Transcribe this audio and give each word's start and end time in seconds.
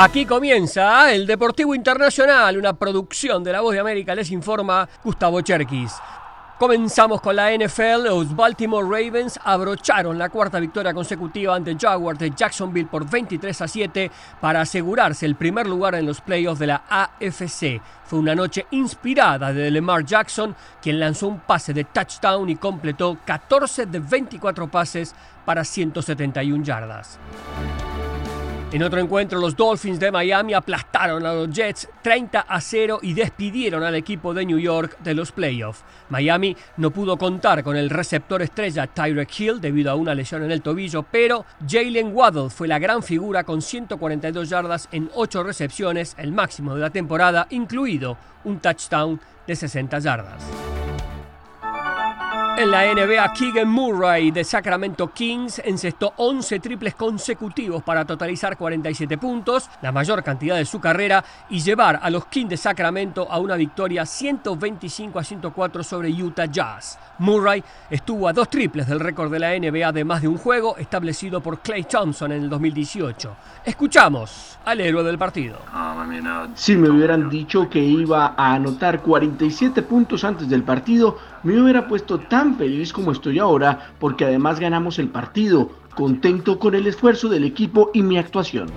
Aquí 0.00 0.24
comienza 0.26 1.12
el 1.12 1.26
Deportivo 1.26 1.74
Internacional, 1.74 2.56
una 2.56 2.72
producción 2.72 3.42
de 3.42 3.50
La 3.50 3.62
Voz 3.62 3.72
de 3.74 3.80
América, 3.80 4.14
les 4.14 4.30
informa 4.30 4.88
Gustavo 5.02 5.40
Cherkis. 5.40 5.92
Comenzamos 6.56 7.20
con 7.20 7.34
la 7.34 7.50
NFL. 7.52 8.04
Los 8.04 8.36
Baltimore 8.36 8.86
Ravens 8.86 9.40
abrocharon 9.42 10.16
la 10.16 10.28
cuarta 10.28 10.60
victoria 10.60 10.94
consecutiva 10.94 11.56
ante 11.56 11.76
Jaguars 11.76 12.20
de 12.20 12.30
Jacksonville 12.30 12.88
por 12.88 13.10
23 13.10 13.60
a 13.60 13.66
7 13.66 14.10
para 14.40 14.60
asegurarse 14.60 15.26
el 15.26 15.34
primer 15.34 15.66
lugar 15.66 15.96
en 15.96 16.06
los 16.06 16.20
playoffs 16.20 16.60
de 16.60 16.68
la 16.68 16.84
AFC. 16.88 17.82
Fue 18.04 18.20
una 18.20 18.36
noche 18.36 18.68
inspirada 18.70 19.52
de 19.52 19.68
Lamar 19.68 20.04
Jackson, 20.04 20.54
quien 20.80 21.00
lanzó 21.00 21.26
un 21.26 21.40
pase 21.40 21.74
de 21.74 21.82
touchdown 21.82 22.48
y 22.48 22.54
completó 22.54 23.18
14 23.24 23.86
de 23.86 23.98
24 23.98 24.70
pases 24.70 25.12
para 25.44 25.64
171 25.64 26.62
yardas. 26.62 27.18
En 28.70 28.82
otro 28.82 29.00
encuentro, 29.00 29.40
los 29.40 29.56
Dolphins 29.56 29.98
de 29.98 30.12
Miami 30.12 30.52
aplastaron 30.52 31.24
a 31.24 31.32
los 31.32 31.48
Jets 31.50 31.88
30 32.02 32.40
a 32.40 32.60
0 32.60 32.98
y 33.00 33.14
despidieron 33.14 33.82
al 33.82 33.94
equipo 33.94 34.34
de 34.34 34.44
New 34.44 34.58
York 34.58 34.98
de 34.98 35.14
los 35.14 35.32
playoffs. 35.32 35.82
Miami 36.10 36.54
no 36.76 36.90
pudo 36.90 37.16
contar 37.16 37.64
con 37.64 37.78
el 37.78 37.88
receptor 37.88 38.42
estrella 38.42 38.86
Tyrek 38.86 39.40
Hill 39.40 39.62
debido 39.62 39.90
a 39.90 39.94
una 39.94 40.14
lesión 40.14 40.44
en 40.44 40.50
el 40.50 40.60
tobillo, 40.60 41.02
pero 41.02 41.46
Jalen 41.66 42.14
Waddle 42.14 42.50
fue 42.50 42.68
la 42.68 42.78
gran 42.78 43.02
figura 43.02 43.42
con 43.42 43.62
142 43.62 44.50
yardas 44.50 44.86
en 44.92 45.10
8 45.14 45.44
recepciones, 45.44 46.14
el 46.18 46.32
máximo 46.32 46.74
de 46.74 46.82
la 46.82 46.90
temporada, 46.90 47.46
incluido 47.48 48.18
un 48.44 48.60
touchdown 48.60 49.18
de 49.46 49.56
60 49.56 49.98
yardas. 50.00 50.67
En 52.58 52.72
la 52.72 52.92
NBA, 52.92 53.32
Keegan 53.34 53.68
Murray 53.68 54.32
de 54.32 54.42
Sacramento 54.42 55.12
Kings 55.12 55.62
encestó 55.64 56.12
11 56.16 56.58
triples 56.58 56.96
consecutivos 56.96 57.84
para 57.84 58.04
totalizar 58.04 58.56
47 58.56 59.16
puntos, 59.16 59.70
la 59.80 59.92
mayor 59.92 60.24
cantidad 60.24 60.56
de 60.56 60.64
su 60.64 60.80
carrera, 60.80 61.24
y 61.50 61.60
llevar 61.60 62.00
a 62.02 62.10
los 62.10 62.26
Kings 62.26 62.50
de 62.50 62.56
Sacramento 62.56 63.28
a 63.30 63.38
una 63.38 63.54
victoria 63.54 64.04
125 64.04 65.20
a 65.20 65.22
104 65.22 65.84
sobre 65.84 66.10
Utah 66.10 66.46
Jazz. 66.46 66.98
Murray 67.20 67.62
estuvo 67.90 68.26
a 68.26 68.32
dos 68.32 68.50
triples 68.50 68.88
del 68.88 68.98
récord 68.98 69.30
de 69.30 69.38
la 69.38 69.56
NBA 69.56 69.92
de 69.92 70.04
más 70.04 70.20
de 70.22 70.26
un 70.26 70.38
juego 70.38 70.76
establecido 70.78 71.40
por 71.40 71.60
Clay 71.60 71.84
Thompson 71.84 72.32
en 72.32 72.42
el 72.42 72.50
2018. 72.50 73.36
Escuchamos 73.66 74.58
al 74.64 74.80
héroe 74.80 75.04
del 75.04 75.16
partido. 75.16 75.58
Si 76.54 76.74
me 76.74 76.90
hubieran 76.90 77.28
dicho 77.28 77.70
que 77.70 77.78
iba 77.78 78.34
a 78.36 78.54
anotar 78.54 79.00
47 79.00 79.82
puntos 79.82 80.24
antes 80.24 80.48
del 80.48 80.64
partido, 80.64 81.18
me 81.42 81.60
hubiera 81.60 81.88
puesto 81.88 82.18
tan 82.18 82.56
feliz 82.56 82.92
como 82.92 83.12
estoy 83.12 83.38
ahora 83.38 83.92
porque 83.98 84.24
además 84.24 84.60
ganamos 84.60 84.98
el 84.98 85.08
partido, 85.08 85.70
contento 85.94 86.58
con 86.58 86.74
el 86.74 86.86
esfuerzo 86.86 87.28
del 87.28 87.44
equipo 87.44 87.90
y 87.94 88.02
mi 88.02 88.18
actuación. 88.18 88.68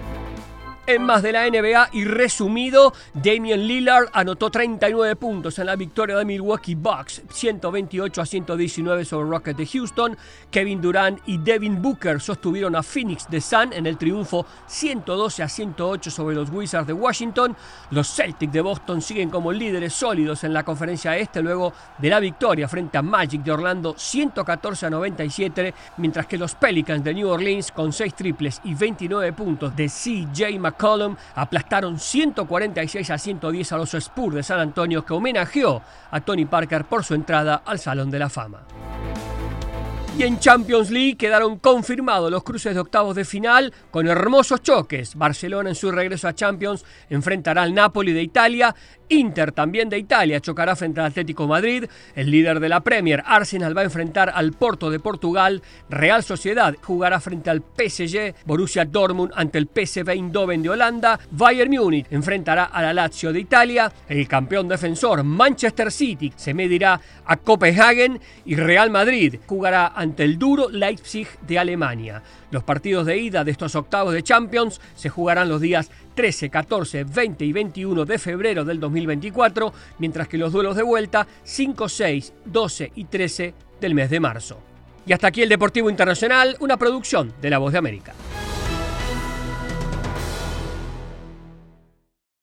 En 0.87 1.03
más 1.03 1.21
de 1.21 1.31
la 1.31 1.47
NBA 1.47 1.89
y 1.93 2.05
resumido, 2.05 2.91
Damian 3.13 3.67
Lillard 3.67 4.09
anotó 4.13 4.49
39 4.49 5.15
puntos 5.15 5.59
en 5.59 5.67
la 5.67 5.75
victoria 5.75 6.17
de 6.17 6.25
Milwaukee 6.25 6.73
Bucks, 6.73 7.21
128 7.29 8.19
a 8.19 8.25
119 8.25 9.05
sobre 9.05 9.29
Rockets 9.29 9.57
de 9.59 9.67
Houston. 9.67 10.17
Kevin 10.49 10.81
Durant 10.81 11.19
y 11.27 11.37
Devin 11.37 11.79
Booker 11.83 12.19
sostuvieron 12.19 12.75
a 12.75 12.81
Phoenix 12.81 13.29
de 13.29 13.39
Sun 13.39 13.73
en 13.73 13.85
el 13.85 13.95
triunfo 13.95 14.47
112 14.65 15.43
a 15.43 15.47
108 15.47 16.09
sobre 16.09 16.35
los 16.35 16.49
Wizards 16.49 16.87
de 16.87 16.93
Washington. 16.93 17.55
Los 17.91 18.15
Celtics 18.15 18.51
de 18.51 18.61
Boston 18.61 19.03
siguen 19.03 19.29
como 19.29 19.51
líderes 19.51 19.93
sólidos 19.93 20.43
en 20.43 20.51
la 20.51 20.63
conferencia 20.63 21.15
este 21.15 21.43
luego 21.43 21.73
de 21.99 22.09
la 22.09 22.19
victoria 22.19 22.67
frente 22.67 22.97
a 22.97 23.03
Magic 23.03 23.43
de 23.43 23.51
Orlando 23.51 23.93
114 23.95 24.87
a 24.87 24.89
97, 24.89 25.73
mientras 25.97 26.25
que 26.25 26.39
los 26.39 26.55
Pelicans 26.55 27.03
de 27.03 27.13
New 27.13 27.29
Orleans 27.29 27.71
con 27.71 27.93
6 27.93 28.15
triples 28.15 28.59
y 28.63 28.73
29 28.73 29.31
puntos 29.33 29.75
de 29.75 29.87
CJ 29.87 30.70
McCollum 30.71 31.15
aplastaron 31.35 31.99
146 31.99 33.09
a 33.09 33.17
110 33.17 33.71
a 33.71 33.77
los 33.77 33.93
Spurs 33.93 34.35
de 34.35 34.43
San 34.43 34.59
Antonio 34.59 35.05
que 35.05 35.13
homenajeó 35.13 35.81
a 36.09 36.21
Tony 36.21 36.45
Parker 36.45 36.85
por 36.85 37.03
su 37.03 37.13
entrada 37.13 37.61
al 37.65 37.79
Salón 37.79 38.09
de 38.09 38.19
la 38.19 38.29
Fama. 38.29 38.61
Y 40.17 40.23
en 40.23 40.39
Champions 40.39 40.91
League 40.91 41.15
quedaron 41.15 41.57
confirmados 41.57 42.29
los 42.29 42.43
cruces 42.43 42.73
de 42.73 42.81
octavos 42.81 43.15
de 43.15 43.23
final 43.23 43.73
con 43.91 44.07
hermosos 44.07 44.61
choques. 44.61 45.15
Barcelona 45.15 45.69
en 45.69 45.75
su 45.75 45.89
regreso 45.89 46.27
a 46.27 46.35
Champions 46.35 46.83
enfrentará 47.09 47.63
al 47.63 47.73
Napoli 47.73 48.11
de 48.11 48.21
Italia. 48.21 48.75
Inter 49.07 49.51
también 49.51 49.89
de 49.89 49.97
Italia 49.97 50.39
chocará 50.39 50.75
frente 50.75 51.01
al 51.01 51.07
Atlético 51.07 51.47
Madrid. 51.47 51.85
El 52.15 52.31
líder 52.31 52.59
de 52.59 52.69
la 52.69 52.81
Premier, 52.81 53.21
Arsenal, 53.25 53.75
va 53.75 53.81
a 53.81 53.85
enfrentar 53.85 54.31
al 54.33 54.53
Porto 54.53 54.89
de 54.89 54.99
Portugal. 54.99 55.61
Real 55.89 56.23
Sociedad 56.23 56.75
jugará 56.81 57.19
frente 57.19 57.49
al 57.49 57.61
PSG. 57.61 58.35
Borussia 58.45 58.85
Dortmund 58.85 59.31
ante 59.35 59.57
el 59.57 59.67
PSV 59.67 60.09
Eindhoven 60.09 60.61
de 60.61 60.69
Holanda. 60.69 61.19
Bayern 61.31 61.71
Múnich 61.71 62.07
enfrentará 62.09 62.65
a 62.65 62.81
la 62.81 62.93
Lazio 62.93 63.33
de 63.33 63.39
Italia. 63.39 63.91
El 64.07 64.27
campeón 64.27 64.67
defensor 64.67 65.23
Manchester 65.23 65.91
City 65.91 66.31
se 66.35 66.53
medirá 66.53 66.99
a 67.25 67.37
Copenhagen. 67.37 68.19
Y 68.45 68.55
Real 68.55 68.89
Madrid 68.89 69.39
jugará 69.45 69.91
ante 70.01 70.23
el 70.23 70.39
duro 70.39 70.69
Leipzig 70.69 71.27
de 71.47 71.59
Alemania. 71.59 72.23
Los 72.49 72.63
partidos 72.63 73.05
de 73.05 73.17
ida 73.17 73.43
de 73.43 73.51
estos 73.51 73.75
octavos 73.75 74.13
de 74.13 74.23
Champions 74.23 74.81
se 74.95 75.09
jugarán 75.09 75.47
los 75.47 75.61
días 75.61 75.91
13, 76.15 76.49
14, 76.49 77.03
20 77.03 77.45
y 77.45 77.53
21 77.53 78.05
de 78.05 78.17
febrero 78.17 78.65
del 78.65 78.79
2024, 78.79 79.71
mientras 79.99 80.27
que 80.27 80.37
los 80.37 80.51
duelos 80.51 80.75
de 80.75 80.83
vuelta 80.83 81.27
5, 81.43 81.87
6, 81.87 82.33
12 82.45 82.91
y 82.95 83.05
13 83.05 83.53
del 83.79 83.93
mes 83.93 84.09
de 84.09 84.19
marzo. 84.19 84.59
Y 85.05 85.13
hasta 85.13 85.27
aquí 85.27 85.43
el 85.43 85.49
Deportivo 85.49 85.89
Internacional, 85.89 86.57
una 86.59 86.77
producción 86.77 87.33
de 87.41 87.49
La 87.49 87.59
Voz 87.59 87.71
de 87.71 87.77
América. 87.77 88.13